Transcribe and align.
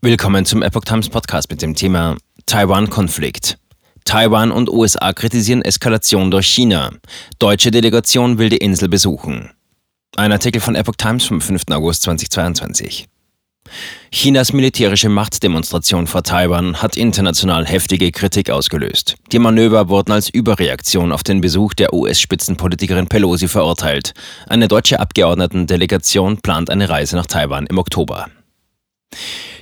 Willkommen 0.00 0.44
zum 0.44 0.62
Epoch 0.62 0.84
Times 0.84 1.08
Podcast 1.08 1.50
mit 1.50 1.60
dem 1.60 1.74
Thema 1.74 2.16
Taiwan-Konflikt. 2.46 3.58
Taiwan 4.04 4.52
und 4.52 4.70
USA 4.70 5.12
kritisieren 5.12 5.60
Eskalation 5.60 6.30
durch 6.30 6.46
China. 6.46 6.92
Deutsche 7.40 7.72
Delegation 7.72 8.38
will 8.38 8.48
die 8.48 8.58
Insel 8.58 8.88
besuchen. 8.88 9.50
Ein 10.14 10.30
Artikel 10.30 10.60
von 10.60 10.76
Epoch 10.76 10.94
Times 10.94 11.24
vom 11.24 11.40
5. 11.40 11.62
August 11.72 12.02
2022. 12.02 13.08
Chinas 14.12 14.52
militärische 14.52 15.08
Machtdemonstration 15.08 16.06
vor 16.06 16.22
Taiwan 16.22 16.80
hat 16.80 16.96
international 16.96 17.66
heftige 17.66 18.12
Kritik 18.12 18.50
ausgelöst. 18.50 19.16
Die 19.32 19.40
Manöver 19.40 19.88
wurden 19.88 20.12
als 20.12 20.28
Überreaktion 20.28 21.10
auf 21.10 21.24
den 21.24 21.40
Besuch 21.40 21.74
der 21.74 21.92
US-Spitzenpolitikerin 21.92 23.08
Pelosi 23.08 23.48
verurteilt. 23.48 24.14
Eine 24.46 24.68
deutsche 24.68 25.00
Abgeordnetendelegation 25.00 26.40
plant 26.40 26.70
eine 26.70 26.88
Reise 26.88 27.16
nach 27.16 27.26
Taiwan 27.26 27.66
im 27.66 27.78
Oktober. 27.78 28.28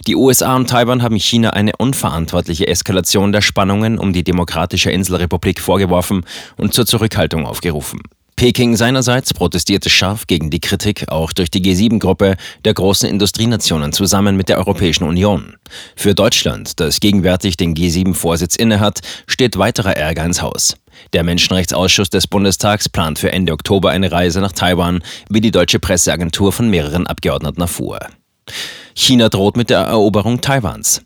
Die 0.06 0.16
USA 0.16 0.56
und 0.56 0.70
Taiwan 0.70 1.02
haben 1.02 1.16
China 1.16 1.50
eine 1.50 1.72
unverantwortliche 1.78 2.68
Eskalation 2.68 3.32
der 3.32 3.42
Spannungen 3.42 3.98
um 3.98 4.12
die 4.12 4.24
Demokratische 4.24 4.90
Inselrepublik 4.90 5.60
vorgeworfen 5.60 6.24
und 6.56 6.74
zur 6.74 6.86
Zurückhaltung 6.86 7.46
aufgerufen. 7.46 8.00
Peking 8.36 8.76
seinerseits 8.76 9.32
protestierte 9.32 9.88
scharf 9.88 10.26
gegen 10.26 10.50
die 10.50 10.60
Kritik 10.60 11.08
auch 11.08 11.32
durch 11.32 11.50
die 11.50 11.62
G7-Gruppe 11.62 12.36
der 12.66 12.74
großen 12.74 13.08
Industrienationen 13.08 13.94
zusammen 13.94 14.36
mit 14.36 14.50
der 14.50 14.58
Europäischen 14.58 15.04
Union. 15.04 15.54
Für 15.96 16.14
Deutschland, 16.14 16.78
das 16.78 17.00
gegenwärtig 17.00 17.56
den 17.56 17.74
G7-Vorsitz 17.74 18.56
innehat, 18.56 19.00
steht 19.26 19.56
weiterer 19.56 19.96
Ärger 19.96 20.26
ins 20.26 20.42
Haus. 20.42 20.76
Der 21.14 21.24
Menschenrechtsausschuss 21.24 22.10
des 22.10 22.26
Bundestags 22.26 22.90
plant 22.90 23.18
für 23.18 23.32
Ende 23.32 23.54
Oktober 23.54 23.90
eine 23.90 24.12
Reise 24.12 24.40
nach 24.40 24.52
Taiwan, 24.52 25.02
wie 25.30 25.40
die 25.40 25.50
deutsche 25.50 25.78
Presseagentur 25.78 26.52
von 26.52 26.68
mehreren 26.68 27.06
Abgeordneten 27.06 27.62
erfuhr. 27.62 28.00
China 28.98 29.28
droht 29.28 29.58
mit 29.58 29.68
der 29.68 29.80
Eroberung 29.80 30.40
Taiwans. 30.40 31.02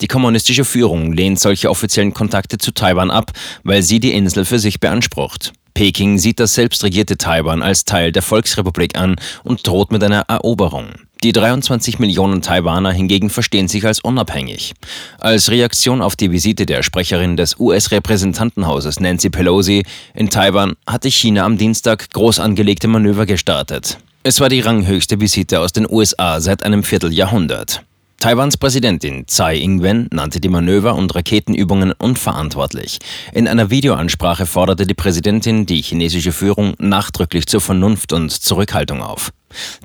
Die 0.00 0.06
kommunistische 0.06 0.64
Führung 0.64 1.12
lehnt 1.12 1.40
solche 1.40 1.70
offiziellen 1.70 2.14
Kontakte 2.14 2.56
zu 2.56 2.70
Taiwan 2.72 3.10
ab, 3.10 3.32
weil 3.64 3.82
sie 3.82 3.98
die 3.98 4.12
Insel 4.12 4.44
für 4.44 4.60
sich 4.60 4.78
beansprucht. 4.78 5.52
Peking 5.74 6.18
sieht 6.18 6.38
das 6.38 6.54
selbstregierte 6.54 7.16
Taiwan 7.16 7.60
als 7.60 7.84
Teil 7.84 8.12
der 8.12 8.22
Volksrepublik 8.22 8.96
an 8.96 9.16
und 9.42 9.66
droht 9.66 9.90
mit 9.90 10.04
einer 10.04 10.20
Eroberung. 10.28 10.90
Die 11.24 11.32
23 11.32 11.98
Millionen 11.98 12.42
Taiwaner 12.42 12.92
hingegen 12.92 13.28
verstehen 13.28 13.66
sich 13.66 13.84
als 13.84 13.98
unabhängig. 13.98 14.74
Als 15.18 15.50
Reaktion 15.50 16.00
auf 16.00 16.14
die 16.14 16.30
Visite 16.30 16.64
der 16.64 16.84
Sprecherin 16.84 17.36
des 17.36 17.58
US-Repräsentantenhauses 17.58 19.00
Nancy 19.00 19.30
Pelosi 19.30 19.82
in 20.14 20.30
Taiwan 20.30 20.74
hatte 20.86 21.10
China 21.10 21.44
am 21.44 21.58
Dienstag 21.58 22.08
groß 22.10 22.38
angelegte 22.38 22.86
Manöver 22.86 23.26
gestartet. 23.26 23.98
Es 24.24 24.38
war 24.38 24.48
die 24.48 24.60
ranghöchste 24.60 25.20
Visite 25.20 25.58
aus 25.58 25.72
den 25.72 25.84
USA 25.90 26.40
seit 26.40 26.62
einem 26.62 26.84
Vierteljahrhundert. 26.84 27.82
Taiwans 28.20 28.56
Präsidentin 28.56 29.26
Tsai 29.26 29.56
Ing-wen 29.56 30.06
nannte 30.12 30.38
die 30.38 30.48
Manöver 30.48 30.94
und 30.94 31.12
Raketenübungen 31.12 31.90
unverantwortlich. 31.90 33.00
In 33.32 33.48
einer 33.48 33.70
Videoansprache 33.70 34.46
forderte 34.46 34.86
die 34.86 34.94
Präsidentin 34.94 35.66
die 35.66 35.82
chinesische 35.82 36.30
Führung 36.30 36.74
nachdrücklich 36.78 37.46
zur 37.48 37.60
Vernunft 37.60 38.12
und 38.12 38.30
Zurückhaltung 38.30 39.02
auf. 39.02 39.32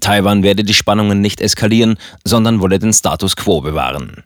Taiwan 0.01 0.43
werde 0.43 0.63
die 0.63 0.75
Spannungen 0.75 1.19
nicht 1.19 1.41
eskalieren, 1.41 1.97
sondern 2.23 2.61
wolle 2.61 2.77
den 2.77 2.93
Status 2.93 3.35
quo 3.37 3.61
bewahren. 3.61 4.23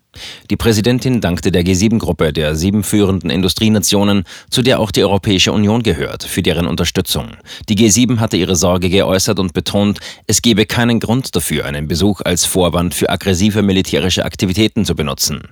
Die 0.50 0.58
Präsidentin 0.58 1.22
dankte 1.22 1.52
der 1.52 1.64
G7-Gruppe 1.64 2.34
der 2.34 2.56
sieben 2.56 2.84
führenden 2.84 3.30
Industrienationen, 3.30 4.26
zu 4.50 4.62
der 4.62 4.80
auch 4.82 4.92
die 4.92 5.04
Europäische 5.04 5.54
Union 5.54 5.84
gehört, 5.84 6.24
für 6.24 6.42
deren 6.42 6.68
Unterstützung. 6.68 7.38
Die 7.70 7.76
G7 7.76 8.20
hatte 8.20 8.36
ihre 8.36 8.58
Sorge 8.58 8.90
geäußert 8.90 9.40
und 9.40 9.54
betont, 9.54 10.00
es 10.28 10.42
gebe 10.42 10.66
keinen 10.66 11.00
Grund 11.00 11.34
dafür, 11.36 11.66
einen 11.66 11.88
Besuch 11.88 12.22
als 12.22 12.46
Vorwand 12.46 12.94
für 12.94 13.10
aggressive 13.10 13.62
militärische 13.62 14.26
Aktivitäten 14.26 14.84
zu 14.84 14.96
benutzen. 14.96 15.44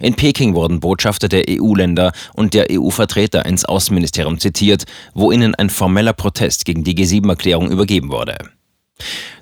In 0.00 0.14
Peking 0.14 0.54
wurden 0.54 0.80
Botschafter 0.80 1.28
der 1.28 1.44
EU-Länder 1.50 2.12
und 2.34 2.54
der 2.54 2.68
EU-Vertreter 2.70 3.44
ins 3.44 3.66
Außenministerium 3.66 4.38
zitiert, 4.38 4.84
wo 5.12 5.30
ihnen 5.30 5.54
ein 5.54 5.68
formeller 5.68 6.14
Protest 6.14 6.64
gegen 6.64 6.84
die 6.84 6.94
G7-Erklärung 6.94 7.70
übergeben 7.70 8.10
wurde. 8.10 8.38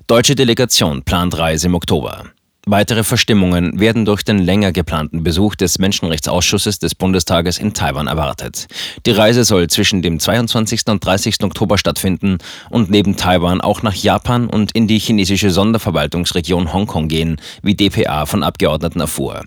Deutsche 0.07 0.35
Delegation 0.35 1.03
plant 1.03 1.37
Reise 1.37 1.67
im 1.67 1.75
Oktober. 1.75 2.25
Weitere 2.67 3.03
Verstimmungen 3.03 3.79
werden 3.79 4.05
durch 4.05 4.23
den 4.23 4.39
länger 4.39 4.71
geplanten 4.71 5.23
Besuch 5.23 5.53
des 5.53 5.77
Menschenrechtsausschusses 5.77 6.79
des 6.79 6.95
Bundestages 6.95 7.59
in 7.59 7.75
Taiwan 7.75 8.07
erwartet. 8.07 8.65
Die 9.05 9.11
Reise 9.11 9.43
soll 9.43 9.67
zwischen 9.67 10.01
dem 10.01 10.19
22. 10.19 10.81
und 10.87 11.05
30. 11.05 11.43
Oktober 11.43 11.77
stattfinden 11.77 12.39
und 12.71 12.89
neben 12.89 13.17
Taiwan 13.17 13.61
auch 13.61 13.83
nach 13.83 13.93
Japan 13.93 14.47
und 14.47 14.71
in 14.71 14.87
die 14.87 14.97
chinesische 14.97 15.51
Sonderverwaltungsregion 15.51 16.73
Hongkong 16.73 17.07
gehen, 17.07 17.39
wie 17.61 17.75
dpa 17.75 18.25
von 18.25 18.41
Abgeordneten 18.41 18.99
erfuhr. 18.99 19.43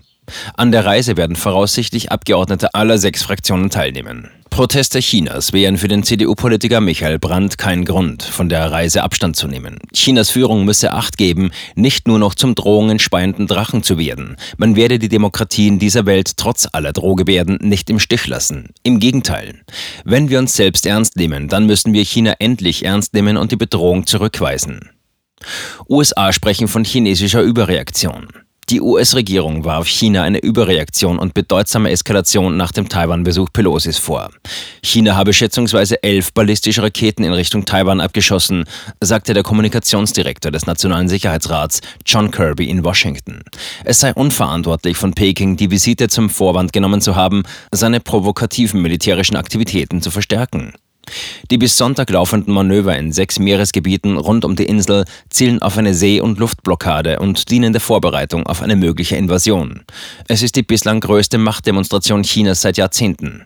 An 0.55 0.71
der 0.71 0.85
Reise 0.85 1.17
werden 1.17 1.35
voraussichtlich 1.35 2.13
Abgeordnete 2.13 2.73
aller 2.73 2.97
sechs 2.97 3.23
Fraktionen 3.23 3.69
teilnehmen. 3.69 4.29
Proteste 4.59 4.99
Chinas 4.99 5.53
wären 5.53 5.77
für 5.77 5.87
den 5.87 6.03
CDU-Politiker 6.03 6.81
Michael 6.81 7.17
Brandt 7.17 7.57
kein 7.57 7.85
Grund, 7.85 8.23
von 8.23 8.49
der 8.49 8.69
Reise 8.69 9.03
Abstand 9.03 9.37
zu 9.37 9.47
nehmen. 9.47 9.79
Chinas 9.93 10.31
Führung 10.31 10.65
müsse 10.65 10.91
Acht 10.91 11.17
geben, 11.17 11.51
nicht 11.75 12.09
nur 12.09 12.19
noch 12.19 12.35
zum 12.35 12.55
Drohungen 12.55 12.99
speienden 12.99 13.47
Drachen 13.47 13.83
zu 13.83 13.97
werden. 13.97 14.35
Man 14.57 14.75
werde 14.75 14.99
die 14.99 15.07
Demokratien 15.07 15.79
dieser 15.79 16.05
Welt 16.05 16.35
trotz 16.35 16.67
aller 16.73 16.91
Drohgebärden 16.91 17.59
nicht 17.61 17.89
im 17.89 17.99
Stich 17.99 18.27
lassen. 18.27 18.71
Im 18.83 18.99
Gegenteil. 18.99 19.61
Wenn 20.03 20.27
wir 20.27 20.39
uns 20.39 20.57
selbst 20.57 20.85
ernst 20.85 21.15
nehmen, 21.15 21.47
dann 21.47 21.65
müssen 21.65 21.93
wir 21.93 22.03
China 22.03 22.33
endlich 22.39 22.83
ernst 22.83 23.13
nehmen 23.13 23.37
und 23.37 23.53
die 23.53 23.55
Bedrohung 23.55 24.07
zurückweisen. 24.07 24.89
USA 25.87 26.33
sprechen 26.33 26.67
von 26.67 26.83
chinesischer 26.83 27.43
Überreaktion. 27.43 28.27
Die 28.69 28.81
US-Regierung 28.81 29.65
warf 29.65 29.87
China 29.87 30.21
eine 30.21 30.37
Überreaktion 30.37 31.17
und 31.17 31.33
bedeutsame 31.33 31.89
Eskalation 31.89 32.55
nach 32.55 32.71
dem 32.71 32.87
Taiwan-Besuch 32.87 33.49
Pelosis 33.51 33.97
vor. 33.97 34.29
China 34.83 35.15
habe 35.15 35.33
schätzungsweise 35.33 36.03
elf 36.03 36.33
ballistische 36.33 36.83
Raketen 36.83 37.23
in 37.23 37.33
Richtung 37.33 37.65
Taiwan 37.65 37.99
abgeschossen, 37.99 38.65
sagte 39.01 39.33
der 39.33 39.41
Kommunikationsdirektor 39.41 40.51
des 40.51 40.67
Nationalen 40.67 41.09
Sicherheitsrats 41.09 41.81
John 42.05 42.29
Kirby 42.29 42.69
in 42.69 42.83
Washington. 42.83 43.41
Es 43.85 44.01
sei 44.01 44.13
unverantwortlich 44.13 44.97
von 44.97 45.13
Peking, 45.13 45.57
die 45.57 45.71
Visite 45.71 46.07
zum 46.07 46.29
Vorwand 46.29 46.71
genommen 46.71 47.01
zu 47.01 47.15
haben, 47.15 47.41
seine 47.71 47.99
provokativen 47.99 48.83
militärischen 48.83 49.35
Aktivitäten 49.35 50.03
zu 50.03 50.11
verstärken. 50.11 50.73
Die 51.51 51.57
bis 51.57 51.77
Sonntag 51.77 52.09
laufenden 52.09 52.53
Manöver 52.53 52.97
in 52.97 53.11
sechs 53.11 53.39
Meeresgebieten 53.39 54.17
rund 54.17 54.45
um 54.45 54.55
die 54.55 54.65
Insel 54.65 55.05
zielen 55.29 55.61
auf 55.61 55.77
eine 55.77 55.93
See- 55.93 56.21
und 56.21 56.39
Luftblockade 56.39 57.19
und 57.19 57.49
dienen 57.49 57.73
der 57.73 57.81
Vorbereitung 57.81 58.45
auf 58.45 58.61
eine 58.61 58.75
mögliche 58.75 59.15
Invasion. 59.15 59.81
Es 60.27 60.43
ist 60.43 60.55
die 60.55 60.63
bislang 60.63 60.99
größte 60.99 61.37
Machtdemonstration 61.37 62.23
Chinas 62.23 62.61
seit 62.61 62.77
Jahrzehnten. 62.77 63.45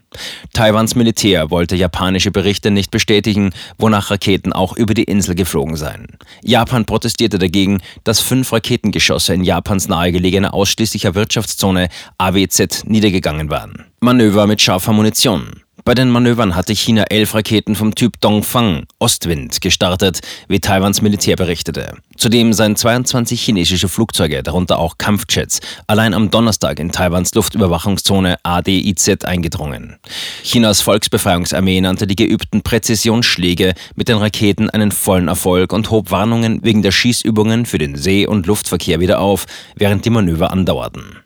Taiwans 0.54 0.96
Militär 0.96 1.50
wollte 1.50 1.76
japanische 1.76 2.32
Berichte 2.32 2.72
nicht 2.72 2.92
bestätigen, 2.92 3.52
wonach 3.78 4.12
Raketen 4.12 4.54
auch 4.54 4.76
über 4.78 4.94
die 4.94 5.06
Insel 5.06 5.36
geflogen 5.36 5.76
seien. 5.76 6.08
Japan 6.44 6.86
protestierte 6.86 7.40
dagegen, 7.40 7.82
dass 8.04 8.20
fünf 8.20 8.52
Raketengeschosse 8.52 9.34
in 9.34 9.44
Japans 9.44 9.88
nahegelegene 9.88 10.54
ausschließlicher 10.54 11.16
Wirtschaftszone 11.16 11.90
AWZ 12.18 12.84
niedergegangen 12.86 13.50
waren. 13.50 13.86
Manöver 14.00 14.48
mit 14.48 14.62
scharfer 14.62 14.94
Munition. 14.94 15.63
Bei 15.86 15.96
den 15.96 16.10
Manövern 16.10 16.56
hatte 16.56 16.74
China 16.74 17.04
elf 17.10 17.36
Raketen 17.36 17.76
vom 17.76 17.94
Typ 17.94 18.22
Dongfang 18.22 18.86
Ostwind 19.00 19.60
gestartet, 19.60 20.22
wie 20.48 20.62
Taiwans 20.62 21.02
Militär 21.02 21.36
berichtete. 21.36 21.98
Zudem 22.16 22.54
seien 22.54 22.78
22 22.78 23.42
chinesische 23.42 23.90
Flugzeuge, 23.90 24.44
darunter 24.44 24.80
auch 24.80 24.98
Kampfjets, 24.98 25.60
allein 25.88 26.14
am 26.14 26.32
Donnerstag 26.32 26.80
in 26.80 26.94
Taiwans 26.94 27.36
Luftüberwachungszone 27.36 28.38
ADIZ 28.44 29.26
eingedrungen. 29.26 29.98
Chinas 30.44 30.82
Volksbefreiungsarmee 30.82 31.82
nannte 31.82 32.08
die 32.08 32.16
geübten 32.16 32.62
Präzisionsschläge 32.62 33.74
mit 33.96 34.08
den 34.08 34.18
Raketen 34.18 34.70
einen 34.70 34.94
vollen 34.94 35.28
Erfolg 35.28 35.74
und 35.74 35.92
hob 35.92 36.12
Warnungen 36.12 36.64
wegen 36.64 36.82
der 36.82 36.92
Schießübungen 36.92 37.66
für 37.66 37.78
den 37.78 37.98
See- 37.98 38.26
und 38.26 38.46
Luftverkehr 38.46 39.02
wieder 39.02 39.20
auf, 39.20 39.48
während 39.76 40.06
die 40.06 40.12
Manöver 40.12 40.52
andauerten. 40.52 41.23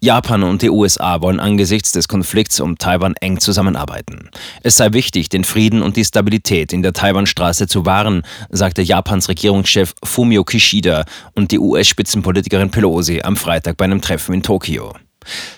Japan 0.00 0.42
und 0.42 0.62
die 0.62 0.70
USA 0.70 1.20
wollen 1.20 1.40
angesichts 1.40 1.92
des 1.92 2.08
Konflikts 2.08 2.60
um 2.60 2.78
Taiwan 2.78 3.14
eng 3.20 3.40
zusammenarbeiten. 3.40 4.30
Es 4.62 4.76
sei 4.76 4.92
wichtig, 4.92 5.28
den 5.28 5.44
Frieden 5.44 5.82
und 5.82 5.96
die 5.96 6.04
Stabilität 6.04 6.72
in 6.72 6.82
der 6.82 6.92
Taiwanstraße 6.92 7.66
zu 7.66 7.86
wahren, 7.86 8.22
sagte 8.50 8.82
Japans 8.82 9.28
Regierungschef 9.28 9.94
Fumio 10.04 10.44
Kishida 10.44 11.04
und 11.34 11.50
die 11.50 11.58
US-Spitzenpolitikerin 11.58 12.70
Pelosi 12.70 13.22
am 13.22 13.36
Freitag 13.36 13.76
bei 13.76 13.84
einem 13.84 14.00
Treffen 14.00 14.34
in 14.34 14.42
Tokio. 14.42 14.92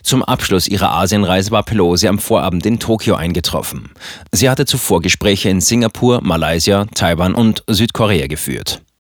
Zum 0.02 0.22
Abschluss 0.22 0.68
ihrer 0.68 0.92
Asienreise 0.92 1.50
war 1.50 1.62
Pelosi 1.62 2.08
am 2.08 2.18
Vorabend 2.18 2.66
in 2.66 2.78
Tokio 2.78 3.14
eingetroffen. 3.14 3.90
Sie 4.30 4.50
hatte 4.50 4.66
zuvor 4.66 5.00
Gespräche 5.00 5.48
in 5.48 5.60
Singapur, 5.60 6.20
Malaysia, 6.22 6.86
Taiwan 6.94 7.34
und 7.34 7.62
Südkorea 7.66 8.26
geführt. 8.26 8.82